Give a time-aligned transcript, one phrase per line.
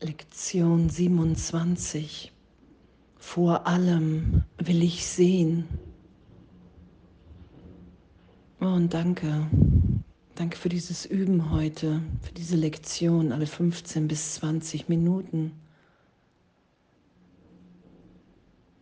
[0.00, 2.32] Lektion 27.
[3.16, 5.66] Vor allem will ich sehen.
[8.60, 9.46] Oh, und danke.
[10.34, 15.52] Danke für dieses Üben heute, für diese Lektion alle 15 bis 20 Minuten.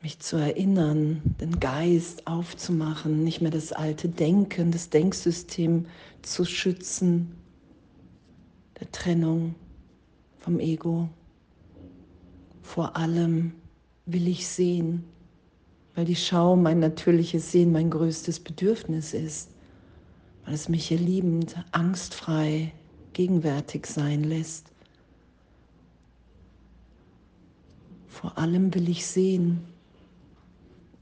[0.00, 5.86] Mich zu erinnern, den Geist aufzumachen, nicht mehr das alte Denken, das Denksystem
[6.22, 7.36] zu schützen,
[8.80, 9.54] der Trennung
[10.42, 11.08] vom Ego.
[12.62, 13.52] Vor allem
[14.06, 15.04] will ich sehen,
[15.94, 19.50] weil die Schau mein natürliches Sehen mein größtes Bedürfnis ist,
[20.44, 22.72] weil es mich hier liebend, angstfrei,
[23.12, 24.72] gegenwärtig sein lässt.
[28.08, 29.60] Vor allem will ich sehen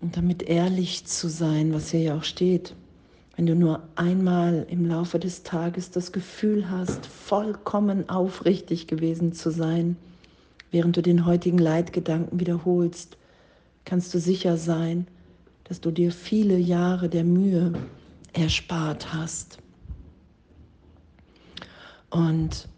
[0.00, 2.75] und damit ehrlich zu sein, was hier ja auch steht.
[3.40, 9.50] Wenn du nur einmal im Laufe des Tages das Gefühl hast, vollkommen aufrichtig gewesen zu
[9.50, 9.96] sein,
[10.70, 13.16] während du den heutigen Leitgedanken wiederholst,
[13.86, 15.06] kannst du sicher sein,
[15.64, 17.72] dass du dir viele Jahre der Mühe
[18.34, 19.56] erspart hast.
[22.10, 22.69] Und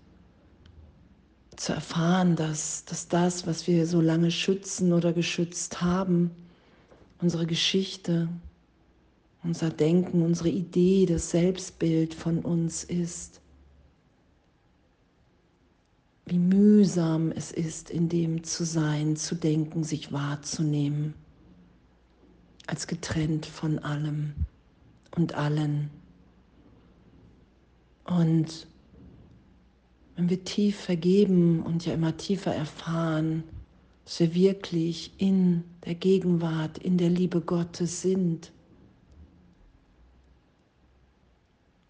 [1.56, 6.30] zu erfahren, dass, dass das, was wir so lange schützen oder geschützt haben,
[7.20, 8.28] unsere Geschichte,
[9.42, 13.40] unser Denken, unsere Idee, das Selbstbild von uns ist.
[16.26, 21.14] Wie mühsam es ist, in dem zu sein, zu denken, sich wahrzunehmen,
[22.66, 24.34] als getrennt von allem
[25.16, 25.90] und allen.
[28.04, 28.68] Und
[30.14, 33.42] wenn wir tief vergeben und ja immer tiefer erfahren,
[34.04, 38.52] dass wir wirklich in der Gegenwart, in der Liebe Gottes sind,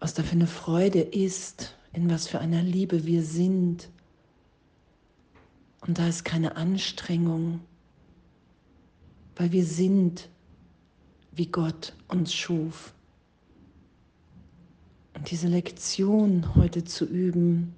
[0.03, 3.87] was da für eine Freude ist, in was für einer Liebe wir sind.
[5.79, 7.61] Und da ist keine Anstrengung,
[9.37, 10.27] weil wir sind,
[11.31, 12.93] wie Gott uns schuf.
[15.13, 17.73] Und diese Lektion heute zu üben,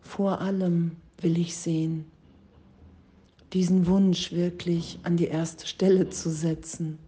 [0.00, 2.06] vor allem will ich sehen,
[3.52, 6.98] diesen Wunsch wirklich an die erste Stelle zu setzen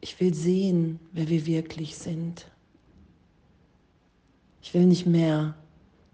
[0.00, 2.50] ich will sehen, wer wir wirklich sind.
[4.62, 5.54] Ich will nicht mehr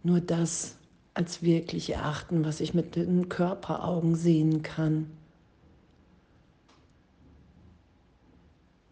[0.03, 0.77] nur das
[1.15, 5.11] als wirklich erachten, was ich mit den Körperaugen sehen kann,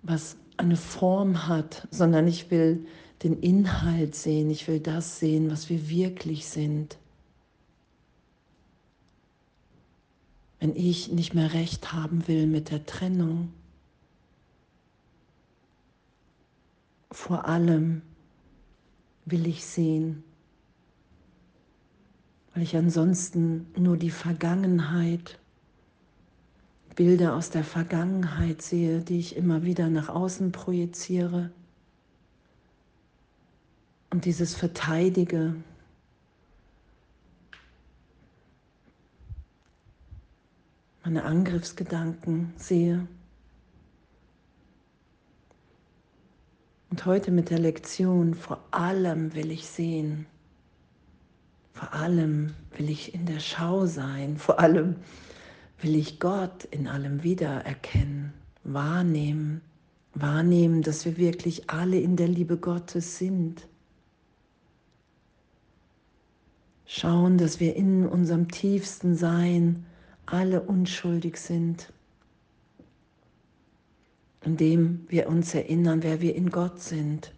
[0.02, 2.86] was eine Form hat, sondern ich will
[3.22, 6.98] den Inhalt sehen, ich will das sehen, was wir wirklich sind.
[10.60, 13.52] Wenn ich nicht mehr recht haben will mit der Trennung,
[17.12, 18.02] vor allem
[19.24, 20.24] will ich sehen,
[22.54, 25.38] weil ich ansonsten nur die Vergangenheit,
[26.96, 31.50] Bilder aus der Vergangenheit sehe, die ich immer wieder nach außen projiziere
[34.10, 35.54] und dieses Verteidige.
[41.04, 43.06] meine Angriffsgedanken sehe.
[46.92, 50.26] Und heute mit der Lektion, vor allem will ich sehen,
[51.72, 54.96] vor allem will ich in der Schau sein, vor allem
[55.80, 59.62] will ich Gott in allem wiedererkennen, wahrnehmen,
[60.12, 63.66] wahrnehmen, dass wir wirklich alle in der Liebe Gottes sind.
[66.84, 69.86] Schauen, dass wir in unserem tiefsten Sein
[70.26, 71.90] alle unschuldig sind
[74.44, 77.32] indem wir uns erinnern, wer wir in Gott sind.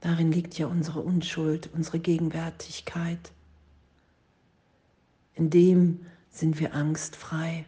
[0.00, 3.32] Darin liegt ja unsere Unschuld, unsere Gegenwärtigkeit.
[5.34, 7.66] In dem sind wir angstfrei,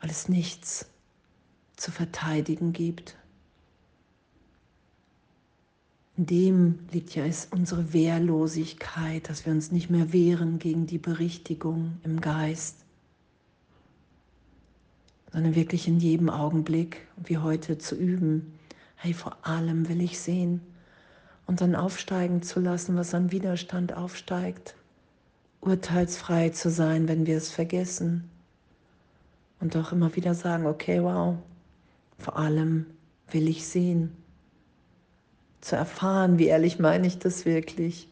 [0.00, 0.86] weil es nichts
[1.76, 3.16] zu verteidigen gibt.
[6.16, 12.00] In dem liegt ja unsere Wehrlosigkeit, dass wir uns nicht mehr wehren gegen die Berichtigung
[12.04, 12.85] im Geist
[15.36, 18.54] sondern wirklich in jedem Augenblick, wie heute zu üben.
[18.94, 20.62] Hey, vor allem will ich sehen
[21.44, 24.76] und dann aufsteigen zu lassen, was an Widerstand aufsteigt,
[25.60, 28.30] urteilsfrei zu sein, wenn wir es vergessen.
[29.60, 31.36] Und auch immer wieder sagen, okay, wow,
[32.18, 32.86] vor allem
[33.30, 34.16] will ich sehen,
[35.60, 38.08] zu erfahren, wie ehrlich meine ich das wirklich,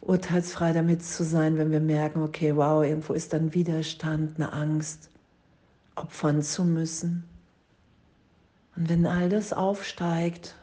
[0.00, 5.10] urteilsfrei damit zu sein, wenn wir merken, okay, wow, irgendwo ist dann Widerstand, eine Angst,
[6.00, 7.24] opfern zu müssen.
[8.76, 10.54] Und wenn all das aufsteigt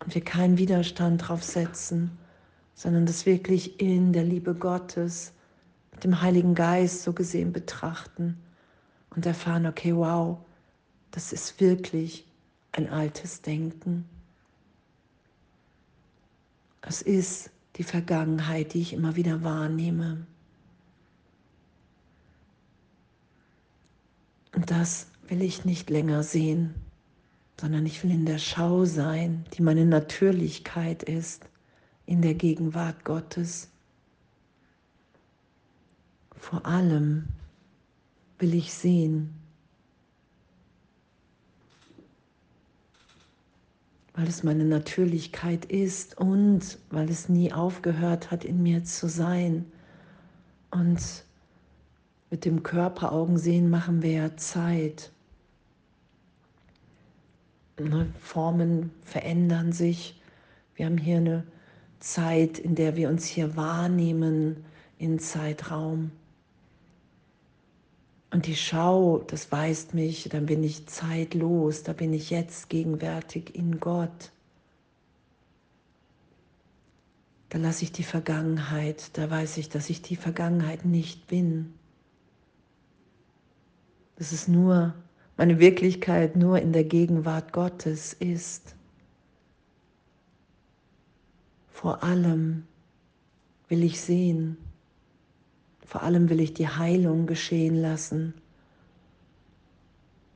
[0.00, 2.10] und wir keinen Widerstand drauf setzen,
[2.74, 5.32] sondern das wirklich in der Liebe Gottes
[5.92, 8.38] mit dem Heiligen Geist so gesehen betrachten
[9.10, 10.38] und erfahren, okay, wow,
[11.10, 12.26] das ist wirklich
[12.72, 14.08] ein altes Denken.
[16.80, 20.26] Es ist die Vergangenheit, die ich immer wieder wahrnehme.
[24.62, 26.72] Und das will ich nicht länger sehen,
[27.60, 31.48] sondern ich will in der Schau sein, die meine Natürlichkeit ist,
[32.06, 33.70] in der Gegenwart Gottes.
[36.36, 37.24] Vor allem
[38.38, 39.34] will ich sehen,
[44.14, 49.64] weil es meine Natürlichkeit ist und weil es nie aufgehört hat, in mir zu sein.
[50.70, 51.24] Und
[52.32, 55.12] mit dem Körperaugen sehen machen wir ja Zeit.
[57.78, 60.18] Ne, Formen verändern sich.
[60.74, 61.44] Wir haben hier eine
[62.00, 64.64] Zeit, in der wir uns hier wahrnehmen
[64.96, 66.10] in Zeitraum.
[68.30, 73.54] Und die Schau, das weist mich, dann bin ich zeitlos, da bin ich jetzt gegenwärtig
[73.54, 74.32] in Gott.
[77.50, 81.74] Da lasse ich die Vergangenheit, da weiß ich, dass ich die Vergangenheit nicht bin.
[84.16, 84.94] Dass es nur
[85.36, 88.76] meine Wirklichkeit nur in der Gegenwart Gottes ist.
[91.70, 92.64] Vor allem
[93.68, 94.56] will ich sehen,
[95.84, 98.34] vor allem will ich die Heilung geschehen lassen.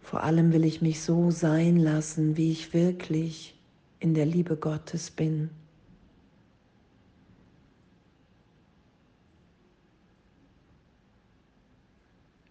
[0.01, 3.59] Vor allem will ich mich so sein lassen, wie ich wirklich
[4.01, 5.51] in der Liebe Gottes bin.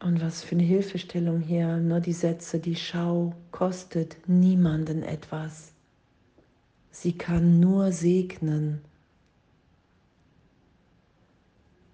[0.06, 5.72] Und was für eine Hilfestellung hier, nur die Sätze, die Schau kostet niemanden etwas.
[6.92, 8.82] Sie kann nur segnen,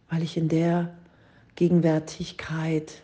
[0.09, 0.93] weil ich in der
[1.55, 3.01] Gegenwärtigkeit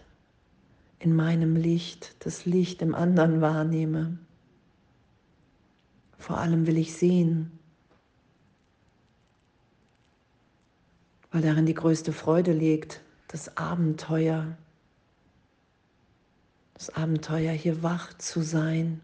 [0.99, 4.17] in meinem Licht, das Licht im anderen wahrnehme.
[6.17, 7.57] Vor allem will ich sehen,
[11.31, 12.99] weil darin die größte Freude liegt,
[13.29, 14.57] das Abenteuer,
[16.77, 19.01] das Abenteuer hier wach zu sein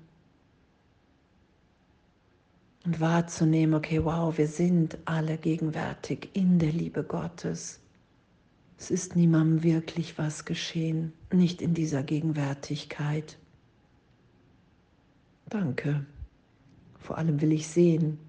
[2.86, 7.80] und wahrzunehmen, okay, wow, wir sind alle gegenwärtig in der Liebe Gottes.
[8.78, 13.40] Es ist niemandem wirklich was geschehen, nicht in dieser Gegenwärtigkeit.
[15.50, 16.06] Danke.
[17.00, 18.20] Vor allem will ich sehen,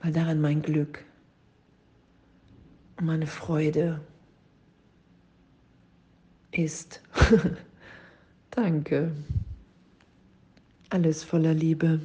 [0.00, 1.04] weil darin mein Glück
[3.00, 4.00] meine Freude
[6.58, 7.00] ist.
[8.50, 9.12] Danke.
[10.90, 12.00] Alles voller Liebe.